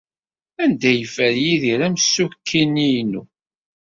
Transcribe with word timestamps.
Anda 0.63 0.85
ay 0.91 0.97
yeffer 0.99 1.33
Yidir 1.43 1.81
amsukki-inu? 1.87 3.21